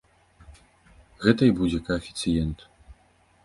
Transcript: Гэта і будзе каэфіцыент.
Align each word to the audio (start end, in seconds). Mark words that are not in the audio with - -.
Гэта 1.27 1.43
і 1.51 1.55
будзе 1.61 1.79
каэфіцыент. 1.93 2.59